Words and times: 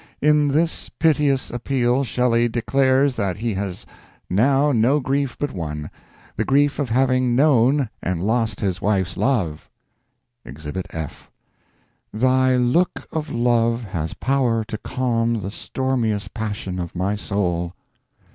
"In 0.19 0.47
this 0.47 0.89
piteous 0.89 1.51
appeal 1.51 2.03
Shelley 2.03 2.47
declares 2.47 3.15
that 3.17 3.37
he 3.37 3.53
has 3.53 3.85
now 4.31 4.71
no 4.71 4.99
grief 4.99 5.37
but 5.39 5.51
one 5.51 5.91
the 6.35 6.43
grief 6.43 6.79
of 6.79 6.89
having 6.89 7.35
known 7.35 7.87
and 8.01 8.19
lost 8.23 8.61
his 8.61 8.81
wife's 8.81 9.15
love." 9.15 9.69
Exhibit 10.43 10.87
F 10.89 11.29
"Thy 12.11 12.55
look 12.57 13.07
of 13.11 13.29
love 13.29 13.83
has 13.83 14.15
power 14.15 14.63
to 14.63 14.77
calm 14.79 15.39
The 15.39 15.51
stormiest 15.51 16.33
passion 16.33 16.79
of 16.79 16.95
my 16.95 17.15
soul." 17.15 17.75